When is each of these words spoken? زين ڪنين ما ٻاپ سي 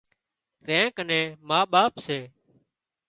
زين 0.65 0.85
ڪنين 0.97 1.25
ما 1.47 1.59
ٻاپ 1.71 1.93
سي 2.05 2.19